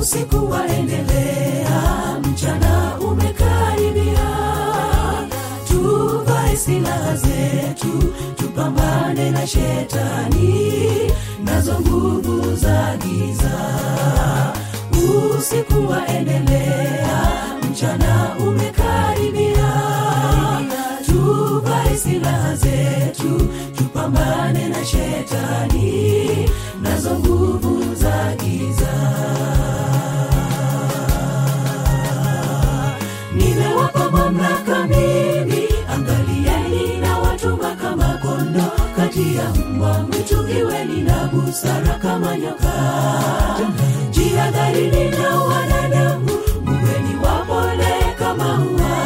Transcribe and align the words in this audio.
usiku 0.00 0.50
waendelea, 0.50 2.18
mchana 2.32 2.96
umekaribia. 3.00 4.26
Tuvae 5.68 6.56
silaha 6.56 7.16
zetu, 7.16 8.14
tupambane 8.36 9.30
na 9.30 9.46
shetani 9.46 11.12
nazo 11.44 11.80
nguvu 11.80 12.56
za 12.56 12.96
giza. 12.96 13.58
Usiku 15.38 15.88
waendelea, 15.90 17.22
mchana 17.70 18.34
umekaribia. 18.48 19.72
Tuvae 21.06 21.96
silaha 21.96 22.56
zetu, 22.56 23.48
tupambane 23.76 24.68
na 24.68 24.84
shetani 24.84 25.95
busara 41.56 41.98
kama 42.02 42.36
nyoka. 42.36 42.74
Jihadharini 44.10 45.10
na 45.10 45.28
wanadamu, 45.40 46.30
muweni 46.64 47.14
wapole 47.24 47.94
kama 48.18 48.44
ua. 48.44 48.96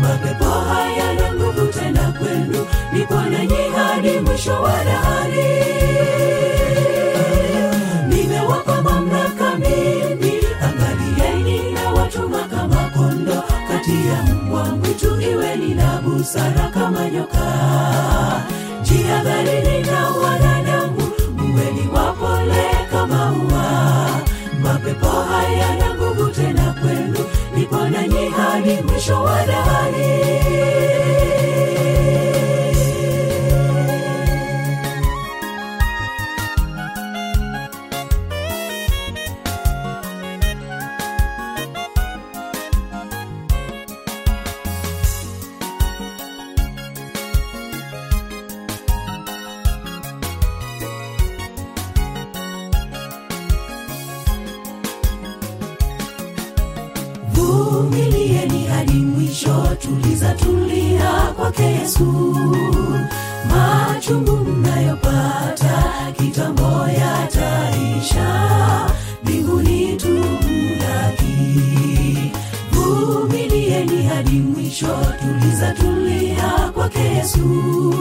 Mapepo 0.00 0.44
hayana 0.44 1.34
nguvu 1.34 1.66
tena 1.66 2.12
kwenu, 2.18 2.66
nipo 2.92 3.14
nanyi 3.14 3.62
hadi 3.76 4.20
mwisho 4.20 4.62
wa 4.62 4.84
dahari 4.84 5.64
nimewapa 8.08 8.82
mamlaka 8.82 9.56
mimi, 9.58 10.32
angalieni 10.62 11.72
na 11.72 11.90
watuma 11.92 12.38
kama 12.48 12.90
kondo 12.96 13.42
kati 13.68 14.06
ya 14.06 14.34
mbwa 14.34 14.64
mwitu, 14.64 15.20
iweni 15.20 15.74
na 15.74 16.00
busara 16.04 16.68
kama 16.74 17.10
nyoka. 17.10 17.46
Jihadharini 18.82 19.82
na 19.82 20.08
wanadamu, 20.10 20.55
kama 23.06 23.32
ua. 23.32 24.20
Mapepo 24.62 25.06
hayana 25.06 25.94
nguvu 25.94 26.28
tena 26.30 26.74
kwenu, 26.80 27.18
nipo 27.56 27.88
nanyi 27.88 28.28
hadi 28.28 28.82
mwisho 28.82 29.22
wa 29.22 29.46
dahari. 29.46 31.35
Kwake 61.46 61.62
Yesu. 61.64 62.04
Machungu 63.50 64.36
mnayopata 64.36 65.84
kitambo 66.18 66.88
yataisha, 66.88 68.28
mbinguni 69.22 69.96
tumlaki. 69.96 71.32
Vumilieni 72.72 74.02
hadi 74.06 74.30
mwisho, 74.40 74.96
tuliza 75.20 75.72
tulia 75.72 76.70
kwake 76.74 76.98
Yesu. 77.00 77.94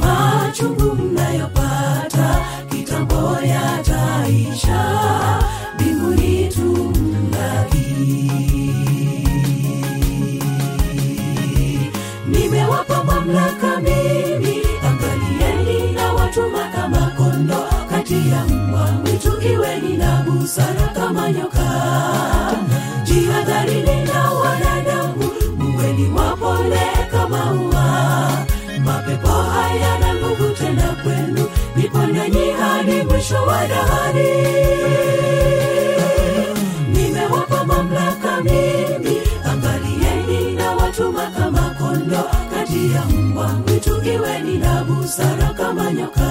Machungu 0.00 0.94
mnayopata 0.94 2.40
kitambo 2.70 3.38
yataisha, 3.42 4.84
mamlaka 13.30 13.80
mimi, 13.80 14.62
angalieni 14.82 15.92
na 15.92 16.12
watuma 16.12 16.64
kama 16.74 17.12
kondo 17.16 17.64
kati 17.90 18.14
ya 18.30 18.44
mbwa 18.44 18.90
mwitu, 18.92 19.42
iweni 19.42 19.96
na 19.96 20.22
busara 20.26 20.86
kama 20.94 21.32
nyoka. 21.32 21.70
Jihadharini 23.04 24.04
na 24.04 24.30
wanadamu, 24.30 25.30
muweni 25.58 26.08
wapole 26.08 26.80
kama 27.10 27.52
ua. 27.52 28.46
Mapepo 28.84 29.28
hayana 29.28 30.14
nguvu 30.14 30.50
tena 30.54 30.96
kwenu, 31.02 31.48
nipo 31.76 31.98
nanyi 31.98 32.50
hadi 32.50 33.02
mwisho 33.02 33.42
wa 33.42 33.66
dahari 33.66 34.30
nyoka. 46.00 46.30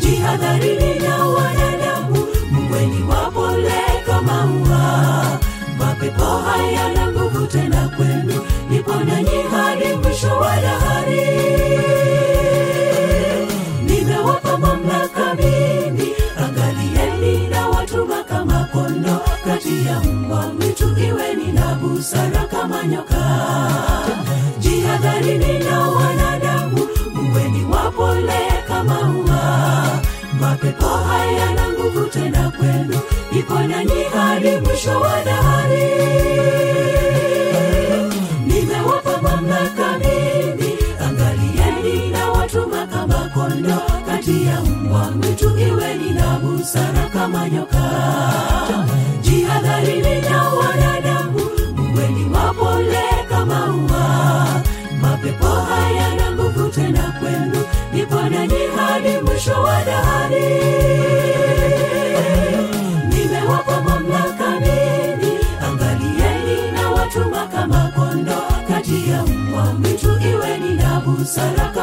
Jihadharini 0.00 0.94
na 1.00 1.24
wanadamu, 1.24 2.26
mweni 2.52 3.02
wapole 3.02 3.82
kama 4.06 4.44
ua. 4.44 5.38
Mapepo 5.78 6.24
hayana 6.24 7.12
nguvu 7.12 7.46
tena 7.46 7.88
kwenu, 7.96 8.40
nipo 8.70 8.94
nanyi 8.94 9.42
hadi 9.50 9.94
mwisho 10.02 10.36
wa 10.36 10.56
dahari 10.60 11.22
nimewapa 13.86 14.58
mamlaka 14.58 15.34
mimi, 15.34 16.12
angalieni 16.38 17.48
na 17.48 17.68
watuma 17.68 18.24
kama 18.24 18.68
kondo 18.72 19.20
kati 19.44 19.86
ya 19.86 20.00
mbwa 20.00 20.46
mwitu, 20.46 20.84
iweni 20.98 21.52
na 21.52 21.74
busara 21.74 22.44
kama 22.50 22.82
nyoka. 22.86 23.24
Jihadharini 24.58 25.58
na 25.58 25.80
wanadamu, 25.80 26.31
muweni 27.32 27.64
wapole 27.64 28.40
kama 28.68 29.00
ua. 29.00 30.00
Mapepo 30.40 30.86
hayana 30.86 31.68
nguvu 31.68 32.06
tena 32.06 32.50
kwenu, 32.50 32.98
ipo 33.38 33.54
nanyi 33.54 34.02
hadi 34.14 34.50
mwisho 34.56 35.00
wa 35.00 35.24
dahari 35.24 35.90
nimewapa 38.46 39.22
mamlaka 39.22 39.98
mimi, 39.98 40.74
angalieni 41.06 42.10
na 42.10 42.30
watuma 42.30 42.86
kama 42.86 43.30
kondo 43.34 43.82
kati 44.06 44.46
ya 44.46 44.60
mbwa 44.60 45.10
mwitu, 45.10 45.58
iweni 45.58 46.10
na 46.10 46.38
busara 46.38 47.08
kama 47.12 47.48
nyoka. 47.48 48.41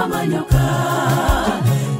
kama 0.09 0.25
nyoka. 0.27 0.65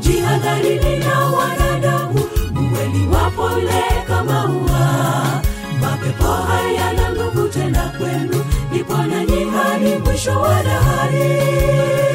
Jihadharini 0.01 0.97
na 0.99 1.19
wanadamu, 1.19 2.19
mwe 2.53 2.87
ni 2.87 3.07
wapole 3.07 3.83
kama 4.07 4.45
ua. 4.45 5.41
Mapepo 5.81 6.23
hayana 6.27 7.11
nguvu 7.13 7.47
tena 7.49 7.93
kwenu, 7.97 8.45
ndipo 8.71 8.97
nanyi 8.97 9.45
hadi 9.45 9.95
mwisho 10.05 10.41
wa 10.41 10.63
dahari. 10.63 12.08